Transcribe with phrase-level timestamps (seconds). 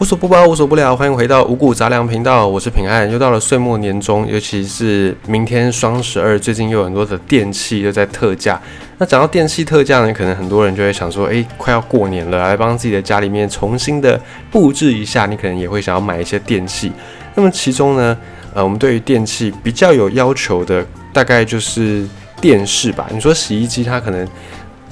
[0.00, 3.10] 无所不包，无所不聊，欢迎回到五谷杂粮频道，我是平安。
[3.10, 8.60] 又到了岁末年终，尤其是明天双十二，最近又有很多的电器又在特价。
[8.98, 14.20] 那讲到电器特价呢，可能很多人就会想说，诶，快要过年了，来帮自己的家里面重新的
[14.52, 16.92] 布置一下，你可能也会想要买一些电器。
[17.34, 18.16] 那么其中呢，
[18.54, 22.06] 呃，我们对于电器比较有要求的，大概就是
[22.40, 23.08] 电视吧。
[23.12, 24.24] 你说洗衣机，它可能。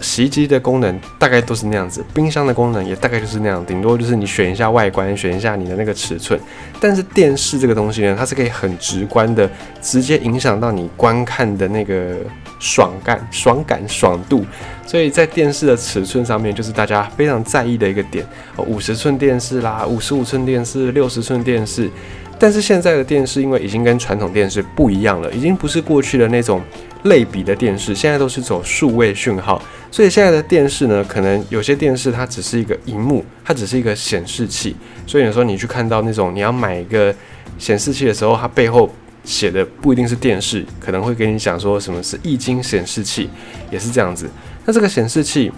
[0.00, 6.38] 洗衣机的功能大概都是那样子，冰箱的功能也大概就是那样，顶多就是你选一下外观，选一下你的那个尺寸。
[6.80, 12.16] 但是电视这个东西呢，它是可以很直观的，直接影响到你观看的那个
[12.58, 14.44] 爽感、爽感、爽度。
[14.86, 18.24] 所以在电视的尺寸上面，就是大家非常在意的一个点。
[18.58, 21.90] 五十寸电视啦，五十五寸电视，六十寸电视。
[22.38, 26.62] 但是现在的电视，因为已经跟传统电视不一样了，已经不是过去的那种
[27.04, 29.60] 类比的电视，现在都是走数位讯号。
[29.96, 34.76] 所以现在的电视呢，可能有些电视它只是一个荧幕，它只是一个显示器。
[35.06, 37.14] 所以有时候你去看到那种你要买一个
[37.58, 43.30] 显示器的时候，它背后写的不一定是电视，可能会给你讲说什么是液晶显示器，
[43.70, 44.28] 也是这样子。
[44.66, 45.50] 那这个显示器，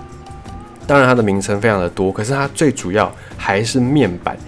[0.86, 4.38] 当然它的名称非常的多，可是它最主要还是面板，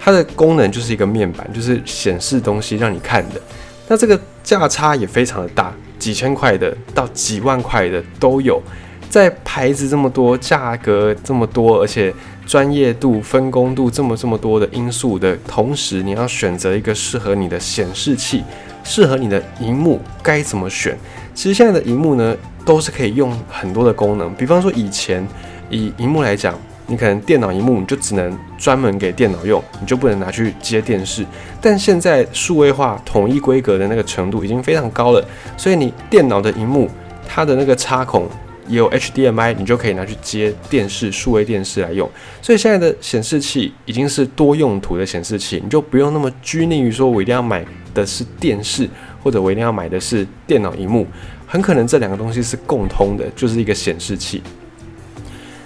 [0.00, 3.40] 它的功能就是一个面板，就是显示东西让你看的。
[3.86, 8.60] 那这个价差也非常的大，几千块的到几万块的都有。
[9.08, 12.12] 在牌子这么多、价格这么多，而且
[12.46, 18.44] 专业度、分工度这么这么多的因素的同时，你要选择一个适合你的显示器、
[18.84, 20.96] 适合你的荧幕，该怎么选？
[21.34, 24.34] 其实现在的荧幕呢，都是可以用很多的功能。
[24.34, 25.26] 比方说，以前
[25.70, 26.54] 以荧幕来讲，
[26.86, 31.24] 你可能电脑荧幕你就只能专门给电脑用，你就不能拿去接电视。
[31.60, 35.24] 但现在数位化、统一规格的那个程度已经非常高了，
[35.56, 36.90] 所以你电脑的荧幕
[37.26, 38.28] 它的那个插孔。
[38.68, 42.08] 也有 HDMI，你就可以拿去接电视、数位电视来用。
[42.42, 48.88] 所以现在的显示器已经是多用途的显示器，你就不用那么拘泥于说我一定要买的是电视，
[49.22, 51.06] 或者我一定要买的是电脑荧幕。
[51.46, 54.42] 很可能这两个东西是共通的，就是一个显示器。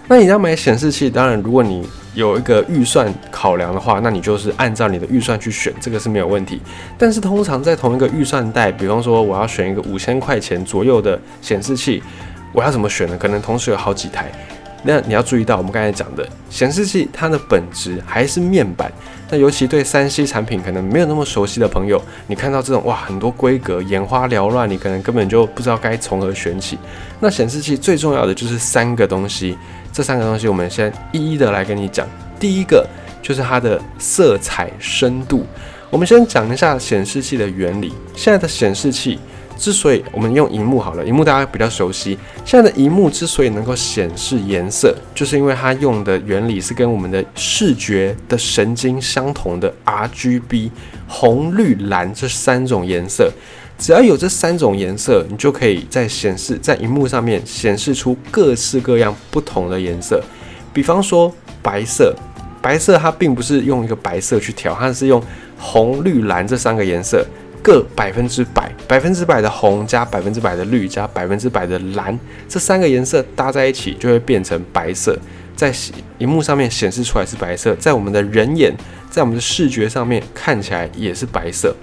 [0.08, 6.60] 那你要买显示器，当然如果你有一个预算考量的话，那你就是按照你的预算去选，这个是没有问题。
[6.98, 12.02] 但是通常在同一个预算带，比方说我要选一个五千块钱左右的显示器。
[12.52, 13.16] 我要怎么选呢？
[13.18, 14.30] 可能同时有好几台，
[14.82, 18.92] 那你要注意到我们刚才讲的显示器，它的本质还是面板。
[19.30, 26.78] 那尤其对三 C 产品可能没有那么熟悉的朋友，你看到这种哇很多规格眼花缭乱，你可能根本就不知道该从何选起。
[27.18, 29.56] 那显示器最重要的就是三个东西，
[29.90, 32.06] 这三个东西我们先一一的来跟你讲。
[32.38, 32.86] 第一个
[33.22, 35.46] 就是它的色彩深度。
[35.88, 37.94] 我们先讲一下显示器的原理。
[38.14, 39.18] 现在的显示器。
[39.56, 42.18] 之所以我们用荧幕好了，荧幕大家比较熟悉。
[42.44, 50.70] 现在的荧幕之所以能够显示颜色，就是因为它用的原理是跟我们的视觉的神经相同的 RGB
[51.06, 53.30] 红、绿、蓝这三种颜色。
[53.78, 60.22] 只要有这三种颜色，你就可以在显示在荧幕上面显示出各式各样不同的颜色。
[60.72, 62.14] 比方说白色，
[62.60, 65.20] 白色它并不是用一个白色去调，它是用
[65.58, 67.26] 红、绿、蓝这三个颜色。
[67.62, 72.18] 各百分之百，百分之百的红加百分之百的绿加百分之百的蓝，
[72.48, 75.16] 这三个颜色搭在一起就会变成白色，
[75.54, 75.72] 在
[76.18, 78.74] 荧幕上面显示出来是白色，在我们的人眼，
[79.08, 81.74] 在我们的视觉上面看起来也是白色。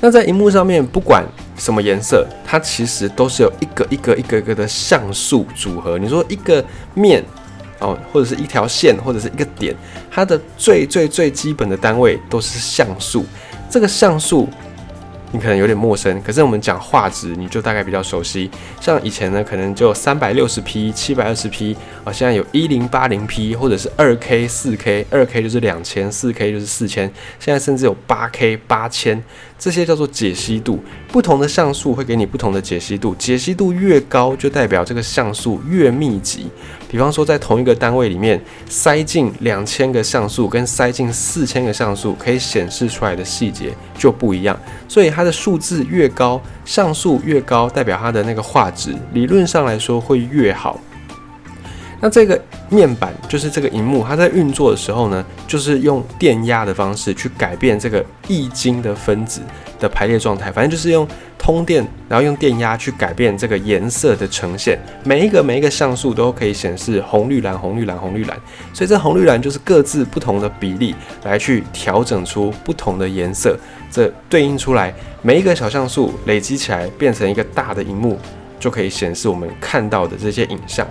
[0.00, 1.24] 那在荧幕上面，不管
[1.56, 5.98] 什么颜色，它其实都是有一个一个一个一个的像素组合。
[5.98, 7.22] 你说一个面
[7.80, 9.76] 哦，或者是一条线，或者是一个点，
[10.10, 13.24] 它的最最最基本的单位都是像素。
[13.70, 14.48] 这个像素
[15.32, 18.50] 你可能有点陌生，可是我们讲画质，你就大概比较熟悉。
[18.80, 27.08] 像以前呢，可能就三百六十 P、七百二十 P 啊，现在有一零八零 P，或者是二 K、四 K，二 K 就是两千，四 K 就是四千，
[27.38, 29.22] 现在甚至有八 K、八千。
[29.60, 36.46] 这些叫做解析度，不同的像素会给你不同的解析度，解析度越高，就代表这个像素越密集。
[36.88, 44.58] 比方说，在同一个单位里面塞进两千个像素，跟塞进四千个像素，可以显示出来的细节就不一样。
[44.88, 50.80] 所以它的数字越高，像素越高，代表它的那个画质理论上来说会越好。
[52.00, 59.42] 那这个面板就是这个荧幕，它在运作的时候呢，就是用电压的方式去改变这个液晶的分子
[59.78, 60.50] 的排列状态。
[60.50, 61.06] 反正就是用
[61.36, 64.78] 通电，然后用电压去改变这个颜色的呈现。
[65.04, 68.36] 每一个每一个像素都可以显示红绿蓝红绿蓝红绿蓝，
[68.72, 70.94] 所以这红绿蓝就是各自不同的比例
[71.24, 73.58] 来去调整出不同的颜色。
[73.90, 78.18] 这对应出来每一个小像素累积起来变成一个大的荧幕，
[78.58, 80.86] 就可以显示我们看到的这些影像。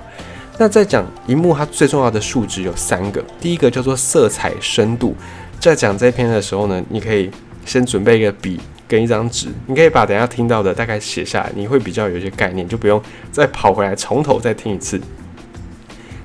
[0.62, 5.16] 那在讲荧幕，它最重要的数值有三个，第一个叫做色彩深度。
[5.58, 7.32] 在讲这篇的时候呢，你可以
[7.66, 13.02] 先准备一个笔跟一张纸，你可以把等下听到的大概写下来，你会比较有一些概念，就不用
[13.32, 15.00] 再跑回来从头再听一次。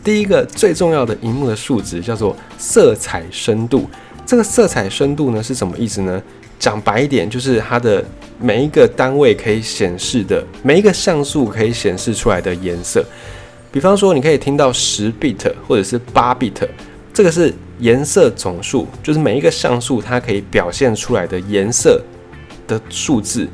[0.02, 3.88] 第一个最重要的荧幕的数值叫做色彩深度。
[4.26, 6.20] 这个色彩深度呢是什么意思呢？
[6.58, 8.04] 讲白一点，就是它的
[8.40, 13.04] 每一个单位可以显示的每一个像素可以显示出来的颜色。
[13.74, 16.64] 比方说，你可以听到十 bit 或者是八 bit，
[17.12, 22.00] 这个是颜色总数，就是每一个像素它可以表现出来的颜色
[22.68, 23.48] 的数字，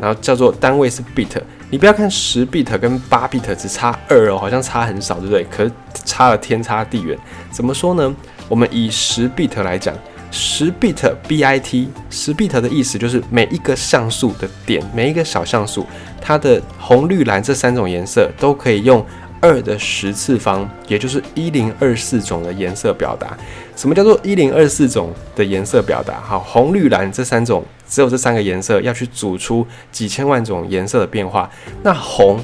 [0.00, 1.40] 然后叫做单位是 bit。
[1.70, 5.46] 你不要看十 bit 跟八 bit 只差二哦，好像差很少，对不对？
[5.48, 5.70] 可是
[6.04, 7.16] 差了天差地远。
[7.52, 8.12] 怎么说呢？
[8.48, 9.94] 我们以十 bit 来讲。
[10.34, 15.86] 十 bit bit 十 bit 的意思就是每一个像素的点，每一个小像素，
[16.22, 19.04] 它的红绿蓝这三种颜色都可以用
[19.42, 23.36] 二的十次方，也就是一零二四种的颜色表达。
[23.74, 26.20] 什么叫做一零二四种的颜色表达？
[26.20, 31.50] 好，红绿蓝这三种，只有这三个颜色要去组出几千万种颜色的变化。
[31.82, 32.38] 那红，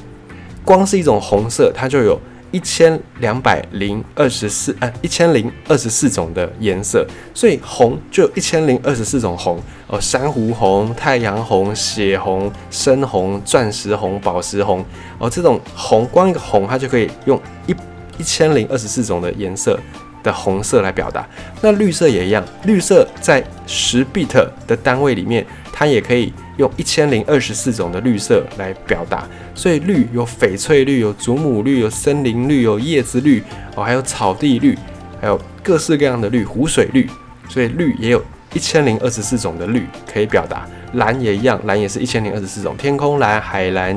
[0.65, 2.21] 光是一种红色，它就有。
[2.51, 14.85] 一千两百零二十四，呃，一千零二十四种的颜色，所以红就有一千零二十四种红哦，珊瑚红、太阳红、血红、深红、钻石红、宝石红
[15.19, 17.75] 哦，这种红，光一个红，它就可以用一
[18.19, 19.79] 一千零二十四种的颜色
[20.23, 21.29] 的红色来表达。
[21.61, 25.47] 那绿色也一样，绿色在十 bit 的单位里面，
[25.79, 26.33] 它也可以。
[26.59, 33.41] 用一千零二十四种的绿色来表达，所以绿有翡翠绿、有祖母绿、有森林绿、有叶子绿
[33.77, 34.77] 哦，还有草地绿，
[35.21, 37.09] 还有各式各样的绿，湖水绿，
[37.49, 38.21] 所以绿也有
[38.55, 40.67] 一千零二十四种的绿可以表达。
[40.95, 43.95] 蓝也一样，蓝也是一千零二十四种，天空蓝、海蓝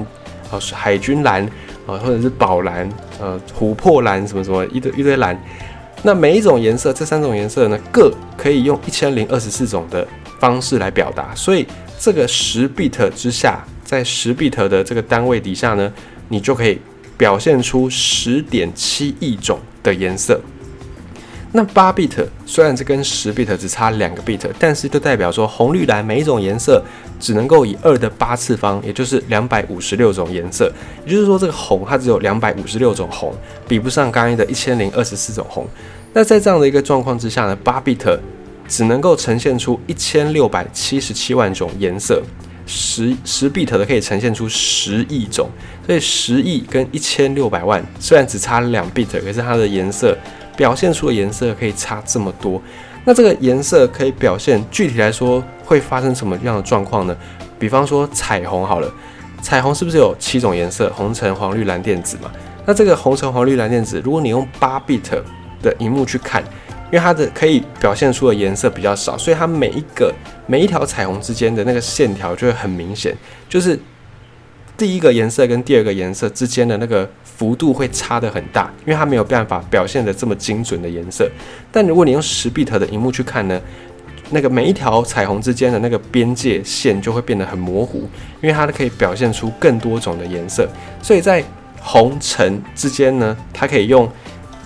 [0.52, 1.44] 哦，海军蓝
[1.88, 2.88] 啊，或者是宝蓝
[3.20, 5.36] 呃，琥珀蓝什么什么一堆一堆蓝。
[6.04, 10.08] 那每一种颜色，这三种颜色呢，各可以用一千零二十四种的
[10.42, 11.66] 方式来表达，所以。
[12.04, 15.94] 这个十 bit 之下，在十 bit 的这个单位底下呢，
[16.30, 16.82] 你就可以
[17.16, 20.42] 表现出十点七亿种的颜色。
[21.52, 26.84] 那八 bit 虽然这跟十 bit 只差两个 bit，但是就代表说红绿蓝每一种颜色
[27.20, 30.74] 只能够以二的八次方，也就是两百五十六种颜色。
[31.06, 33.32] 也就是说，这个红它只有两百五十六种红，
[33.68, 35.68] 比不上刚才的一千零二十四种红。
[36.14, 38.18] 那在这样的一个状况之下呢，八 bit
[38.72, 42.24] 只能够呈现出一千六百七十七万种颜色，
[42.66, 45.50] 十十 bit 的可以呈现出十亿种，
[45.86, 50.18] 所以十亿跟一千六百万虽然只差两 bit，可是它的颜色
[50.56, 52.62] 表现出的颜色可以差这么多。
[53.04, 57.14] 那这个颜色可以表现具体来说会发生什么样的状况呢？
[57.60, 58.90] 比方说彩虹好了，
[59.42, 60.90] 彩虹是不是有七种颜色？
[60.96, 62.32] 红橙黄绿蓝靛紫嘛？
[62.66, 65.22] 那这个红橙黄绿蓝靛紫，如果你用八 bit
[65.62, 66.42] 的荧幕去看。
[66.92, 70.14] 因为它的可以表现出的颜色比较少，所以它每一个
[70.46, 73.16] 每一条彩虹之间的那个线条就会很明显，
[73.48, 73.80] 就是
[74.78, 81.30] 第一个颜色跟第二个颜色之间的那个幅度会差的很大，因为它没有办法表现的这么精准的颜色。
[81.72, 83.60] 但如果你用十 bit 的荧幕去看呢，
[84.32, 88.00] 那个每一条彩虹之间的那个边界线就会变得很模糊，
[88.42, 90.68] 因为它可以表现出更多种的颜色。
[91.02, 91.42] 所以在
[91.80, 94.12] 红橙之间呢，它可以用。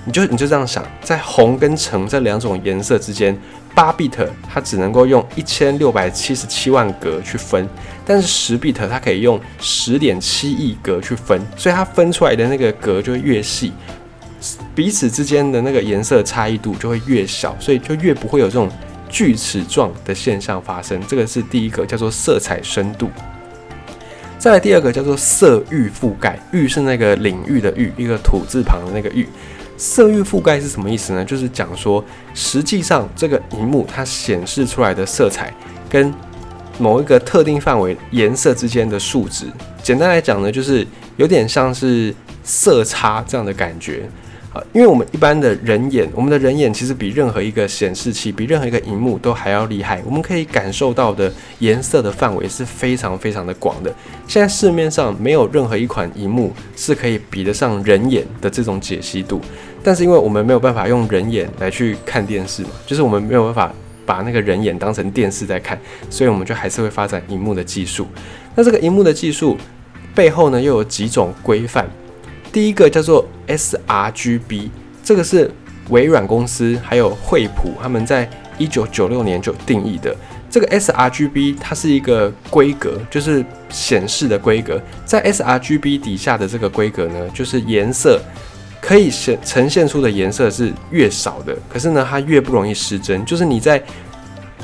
[0.05, 3.35] 你就你就这样想，在红跟橙这两种颜色之间，
[3.73, 7.67] 八 bit 它只能够用一千六百七十七万格去分，
[8.05, 13.73] 但是十 bit 它可以用十点七亿格去分，所以它分出来的那个格就会越细，
[14.75, 18.69] 彼此之间的那个颜色差异度就会越小，所以就越不会有这种
[19.09, 21.01] 锯齿状的现象发生。
[21.07, 23.09] 这个是第一个叫做色彩深度。
[24.37, 29.27] 再来第二个叫做色域覆盖，域是那个领域的域，一个土字旁的那个域。
[29.77, 31.23] 色域覆盖是什么意思呢？
[31.25, 32.03] 就是讲说，
[32.33, 35.53] 实际上这个荧幕它显示出来的色彩
[35.89, 36.13] 跟
[36.77, 39.45] 某一个特定范围颜色之间的数值，
[39.81, 40.85] 简单来讲呢，就是
[41.17, 42.13] 有点像是
[42.43, 44.09] 色差这样的感觉。
[44.73, 50.01] 因为我们一般的人眼，我们的人眼其实比任何一个显示器、比任何一个荧幕都还要厉害。
[50.05, 53.93] 我们可以感受到的颜色的范围是非常非常的广的。
[54.27, 59.41] 现在市面上没有任何一款荧幕是可以比得上人眼的这种解析度。
[59.83, 63.73] 但是因为我们没有办法用人眼来去看电视嘛，就是我们没有办法
[64.05, 68.07] 把那个人眼当成电视在看，所以我们就还是会发展荧幕的技术。
[68.55, 69.57] 那这个荧幕的技术
[70.15, 71.87] 背后呢，又有几种规范。
[72.55, 74.69] 第一个叫做 sRGB，
[75.03, 75.51] 这个是
[75.89, 80.15] 微软公司还有惠普他们在一九九六年就定义的。
[80.49, 84.81] 这个 sRGB 它是一个规格，就是显示的规格。
[85.03, 88.21] 在 sRGB 底下的这个规格呢，就是颜色
[88.79, 93.25] 可以显呈现出的颜色是越少的，可是呢，它越不容易失真。
[93.25, 93.83] 就是你在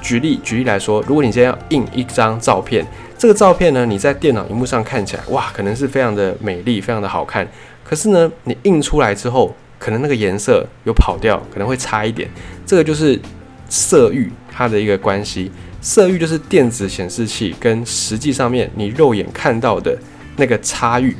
[0.01, 7.45] 举例举例来说，如果你今天要印一张照片，这个照片呢，你在电脑荧幕上看起来，哇，可能是非常的美丽，非常的好看。
[7.91, 12.29] 可是呢，你印出来之后，可能那个颜色有跑掉，可能会差一点。
[12.65, 13.19] 这个就是
[13.67, 15.51] 色域它的一个关系。
[15.81, 19.93] 色域就是电子显示器跟实际上面你肉眼看到的
[20.37, 21.13] 那个差域，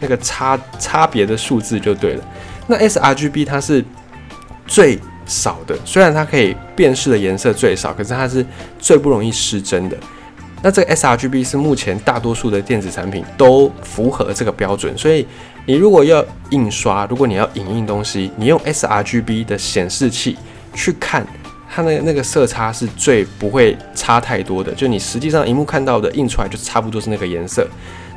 [0.00, 2.24] 那个差差别的数字就对了。
[2.66, 3.82] 那 sRGB 它是
[4.66, 8.44] 最少的，虽然它可以辨识的颜色最少，可是它是
[8.78, 9.96] 最不容易失真的。
[10.62, 15.26] 那这个 sRGB 是目前大多数的电子产品都符合这个标准，所以
[15.66, 20.38] 你如果要印刷，如果你要影印东西，你用 sRGB 的显示器
[20.72, 21.26] 去看。
[21.74, 27.66] 它那那个色差是最不会差太多的，就你实际上荧幕看到的印出来就差不多是那个颜色。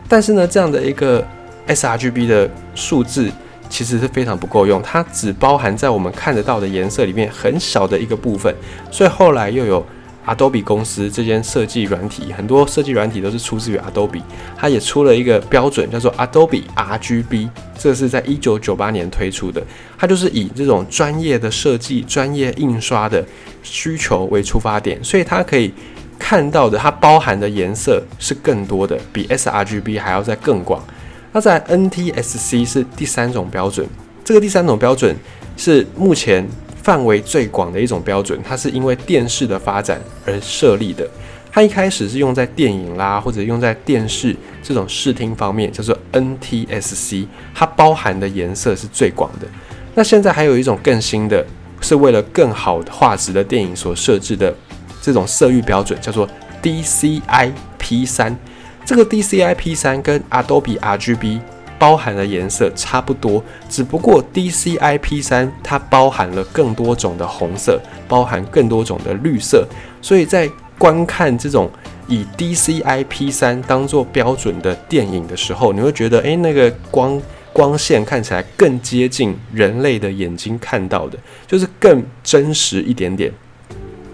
[0.09, 1.25] 但是呢，这样的一个
[1.67, 3.31] sRGB 的数字
[3.69, 8.53] 其实是非常不够用，它只包含在我们看得到的颜色里面很小的一个部分，
[8.91, 9.85] 所以后来又有。
[10.25, 14.21] Adobe 公司这间设计软体，很多设计软体都是出自于 Adobe，
[14.57, 19.63] 它也出了一个标准，叫做 Adobe RGB，这是在一九九八年推出的。
[19.97, 23.23] 它就是以这种专业的设计、专业印刷的
[23.61, 25.71] 需求为出发点，所以它可以
[26.17, 30.83] 看到的，它包含的颜色是更多的，比 sRGB 还要再更广。
[31.31, 33.87] 那在 NTSC 是第三种标准，
[34.23, 35.15] 这个第三种标准
[35.55, 36.47] 是目前。
[36.85, 41.09] 范围最广的一种标准，它是因为电视的发展而设立的。
[41.51, 47.25] 它一开始是用在电影啦，或者用在电视这种视听方面，叫做 NTSC。
[47.55, 49.47] 它包含的颜色是最广的。
[49.95, 51.43] 那现在还有一种更新的，
[51.81, 54.53] 是为了更好画质的电影所设置的
[55.01, 56.29] 这种色域标准，叫做
[56.61, 58.37] DCI P 三。
[58.85, 61.39] 这个 DCI P 三跟 Adobe RGB。
[61.77, 69.67] 包含的颜色差不多，只不过 DCI-P 三它包含了更多种的红色，包含更多种的绿色，
[70.01, 71.69] 所以在观看这种
[72.07, 83.31] 以 DCI-P 三当做标准的电影的时候，你会觉得，诶，那个光光线看起来更接近人类的眼睛看到的，就是更真实一点点。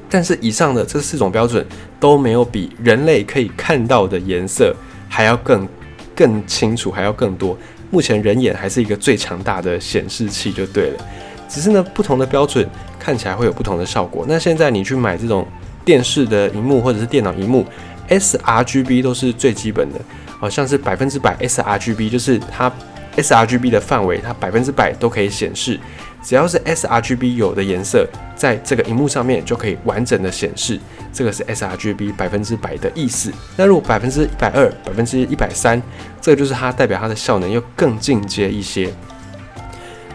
[0.09, 1.65] 但是以上的这四种标准
[1.99, 4.75] 都没有比人类可以看到的颜色
[5.07, 5.67] 还要更。
[6.15, 7.57] 更清楚还要更多，
[7.89, 11.05] 目前人眼还是一个最强大的显示器就对了，
[11.47, 12.67] 只是呢不同的标准
[12.99, 14.25] 看起来会有不同的效果。
[14.27, 15.47] 那现在你去买这种
[15.83, 17.65] 电视的荧幕或者是电脑荧幕
[18.09, 19.99] ，sRGB 都是最基本的，
[20.39, 22.71] 好像是百分之百 sRGB，就是它
[23.17, 25.79] sRGB 的范围它百分之百都可以显示。
[26.23, 30.79] 只要是 sRGB 有的颜色，在这个荧幕上面就可以完整的显示，
[31.11, 33.31] 这个是 sRGB 百分之百的意思。
[33.57, 35.81] 那如果百分之一百二、百分之一百三，
[36.21, 38.93] 这个就是它代表它的效能又更进阶一些。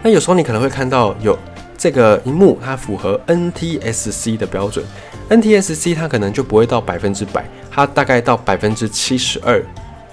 [0.01, 1.37] 那有时候你可能会看到有
[1.77, 4.85] 这个荧幕，它符合 NTSC 的标准
[5.29, 9.61] ，NTSC 它可能就不会到百分之百，它大概到百分之七十二。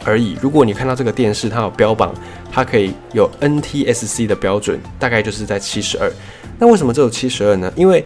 [0.04, 0.36] 而已。
[0.40, 2.14] 如果你看到这个电视，它有标榜，
[2.52, 6.10] 它可以有 NTSC 的标准，大概就是在七十二。
[6.58, 7.72] 那为什么只有七十二呢？
[7.74, 8.04] 因为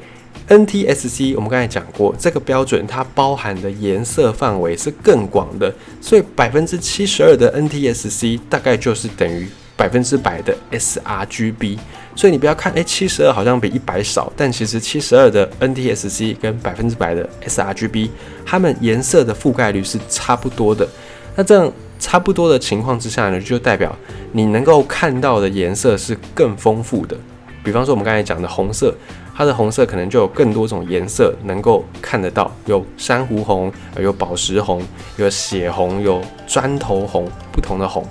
[0.49, 11.79] NTSC 我们刚才讲过，这个标准它包含的颜色范围是更广的，所以百分之七十二的 NTSC 大概就是等于百分之百的 sRGB。
[12.17, 18.09] 所以你不要看，哎，七十二好像比一百少，但其实七十二的 NTSC 跟百分之百的 sRGB，
[18.47, 20.89] 它们颜色的覆盖率是差不多的。
[21.37, 21.71] 那这样。
[22.09, 23.95] 差不多的情况之下呢，就代表
[24.33, 27.15] 你能够看到的颜色是更丰富的。
[27.63, 28.95] 比方说我们刚才讲的红色，
[29.37, 34.83] 它的红色可能就有更多种颜色能够看得到，有珊瑚红，有宝石红，
[35.19, 38.03] 有血红，有砖头红，不同的红。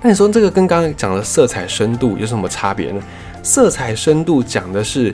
[0.00, 3.02] 那你说这个跟刚刚讲的色彩深度有什么差别呢？
[3.42, 5.12] 色彩深度讲的是，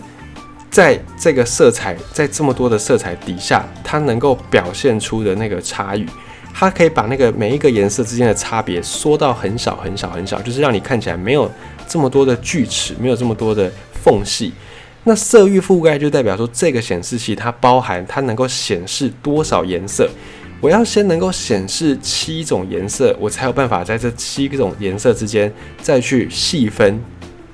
[0.70, 6.04] 在这个色彩在这么多的色彩底下，它能够表现出的那个差异。
[6.56, 11.50] 它可以把那个每一个颜色之间的差别缩到很小很小很小，就是让你看起来没有
[11.88, 14.52] 这么多的锯齿，没有这么多的缝隙。
[15.02, 20.08] 那色域覆盖就代表说，这个显示器它包含它能够显示多少颜色。
[20.60, 26.98] 我要先能够显示七种颜色，我才有办法在这七种颜色之间再去细分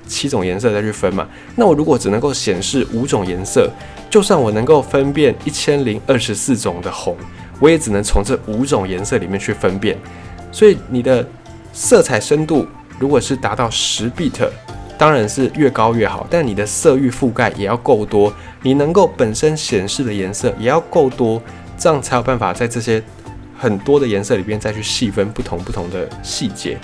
[0.07, 1.27] 七种颜色再去分嘛。
[1.57, 3.69] 那我如果只能够显示五种颜色，
[4.09, 7.17] 就算我能够分辨一千零二十四种的红。
[7.61, 9.97] 我也只能从这五种颜色里面去分辨，
[10.51, 11.25] 所以你的
[11.71, 12.67] 色彩深度
[12.99, 14.49] 如果是达到十 bit，
[14.97, 21.41] 当然是越高越好，但你的色域覆盖也要够多，你能够本身显示的颜色也要够多，
[21.77, 23.01] 这样才有办法在这些
[23.57, 26.77] 很多的颜色里边再去细分不同不同的细节。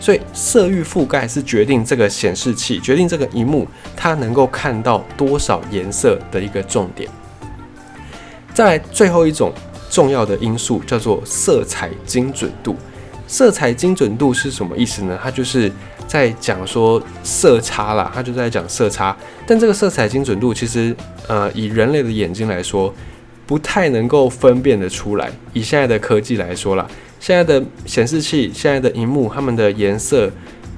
[0.00, 7.08] 所以色域覆盖是决定这个显示器、决定这个荧幕它能够看到多少颜色的一个重点。
[8.52, 9.52] 再来最后一种
[9.94, 12.74] 重要的因素叫做色彩精准度。
[13.28, 15.16] 色彩精准度是什么意思呢？
[15.22, 15.70] 它就是
[16.08, 19.16] 在讲说色差啦，它就在讲色差。
[19.46, 20.94] 但这个色彩精准度其实，
[21.28, 22.92] 呃，以人类的眼睛来说，
[23.46, 25.30] 不太能够分辨得出来。
[25.52, 26.84] 以现在的科技来说啦，
[27.20, 30.28] 现在的显示器、现在的荧幕，它们的颜色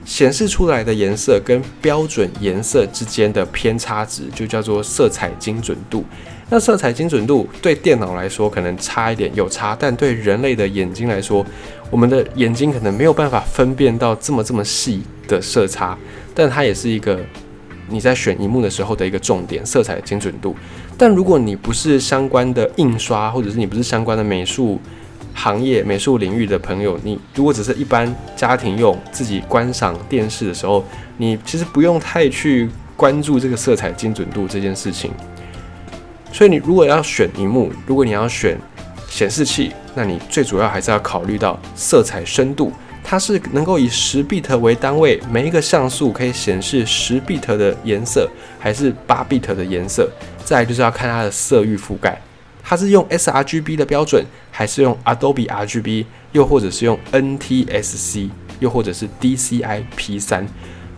[0.04, 6.04] 显示出来的颜色跟标准颜色之间的偏差值，就叫做色彩精准度。
[6.48, 11.44] 那色彩精准度对电脑来说可能差一点有差，但对人类的眼睛来说，
[11.90, 15.98] 我们的眼睛可能没有办法分辨到这么这么细的色差，
[16.34, 17.18] 但它也是一个
[17.88, 20.54] 你在选荧幕的时候的一个重点，色彩精准度。
[20.96, 24.80] 但如果你不是相关的印刷，或者是你不是相关的美术
[25.34, 30.84] 行业、美术领域的朋友，你如果只是一般家庭用自己观赏电视的时候，
[31.16, 35.10] 你其实不用太去关注这个色彩精准度这件事情。
[36.32, 38.58] 所以你如果要选荧幕，如果你要选
[39.08, 42.70] 显示器，那你最主要还是要考虑到色彩深度，
[43.02, 48.28] 它是能够以十 bit 为单位，每一个像素可以显示十 bit 的颜色，
[48.58, 50.10] 还是八 bit 的颜色。
[50.44, 52.20] 再来就是要看它的色域覆盖，
[52.62, 58.28] 它是用 sRGB 的标准，还是用 Adobe RGB，又或者是用 NTSC，
[58.60, 60.44] 又或者是 DCI P3。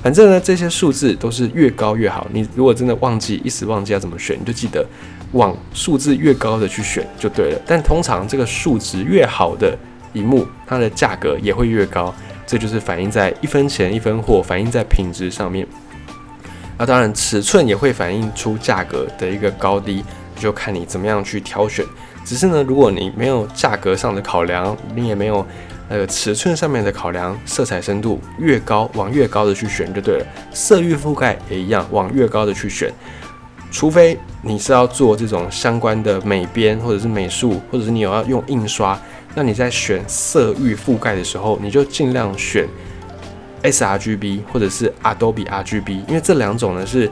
[0.00, 2.26] 反正呢，这些数字都是越高越好。
[2.32, 4.86] 你如果真的忘记一时忘记要怎么选，你就记得。
[5.32, 9.76] 往数字越高的去选就对了，但通常这个数值越好的
[10.14, 12.14] 荧幕，它的价格也会越高，
[12.46, 15.66] 这就是反映在一分钱一分货，反映在品质上面。
[16.78, 20.04] 那当然，尺寸也会反映出价格的一个高低，
[20.38, 21.84] 就看你怎么样去挑选。
[22.24, 25.44] 只是呢，如果你没有价格上的考量，你也没有
[25.88, 30.26] 呃尺寸上面的考量，色彩深度越高，往越高的去选就对了。
[30.52, 32.92] 色域覆盖也一样，往越高的去选。
[33.70, 38.98] 除非你是要做这种相关的美编，或者是美术，或者是你有要用印刷，
[39.34, 42.66] 那你在选色域覆盖的时候，你就尽量选
[43.62, 47.10] sRGB 或者是 Adobe RGB，因为这两种呢是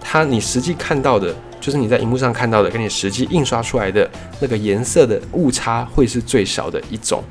[0.00, 7.22] 它你实际看到的，就是你在荧幕上看到的，跟你实际印刷出来的那个颜色的误差会是最小的一种。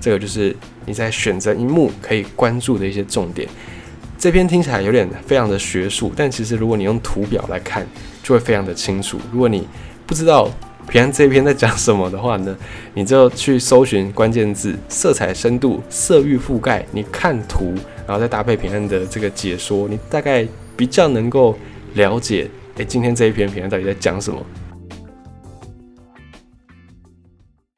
[0.00, 0.54] 这个就是
[0.86, 3.48] 你在选择荧幕可以关注的一些重点。
[4.18, 7.84] 这篇听起来有点非常的学术，但其实如果你用图表来看，
[8.22, 9.18] 就会非常的清楚。
[9.32, 9.66] 如果你
[10.06, 10.48] 不知道
[10.88, 12.56] 平安这篇在讲什么的话呢，
[12.94, 17.72] 你就去搜寻关键字“色彩深度”“色域覆盖”，你看图，
[18.06, 21.56] 然后再搭配平安的这个解说，你大概比较能够
[21.94, 24.44] 了解，诶，今天这一篇平安到底在讲什么。